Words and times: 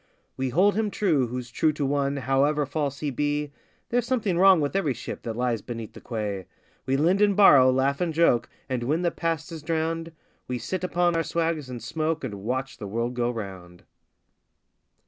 We 0.35 0.49
hold 0.49 0.73
him 0.73 0.89
true 0.89 1.27
who's 1.27 1.51
true 1.51 1.71
to 1.73 1.85
one 1.85 2.17
however 2.17 2.65
false 2.65 3.01
he 3.01 3.11
be 3.11 3.51
(There's 3.89 4.07
something 4.07 4.35
wrong 4.39 4.59
with 4.59 4.75
every 4.75 4.95
ship 4.95 5.21
that 5.21 5.35
lies 5.35 5.61
beside 5.61 5.93
the 5.93 6.01
quay); 6.01 6.47
We 6.87 6.97
lend 6.97 7.21
and 7.21 7.35
borrow, 7.37 7.69
laugh 7.69 8.01
and 8.01 8.11
joke, 8.11 8.49
and 8.67 8.81
when 8.81 9.03
the 9.03 9.11
past 9.11 9.51
is 9.51 9.61
drowned, 9.61 10.11
We 10.47 10.57
sit 10.57 10.83
upon 10.83 11.15
our 11.15 11.21
swags 11.21 11.69
and 11.69 11.83
smoke 11.83 12.23
and 12.23 12.41
watch 12.43 12.79
the 12.79 12.87
world 12.87 13.13
go 13.13 13.29
round. 13.29 13.83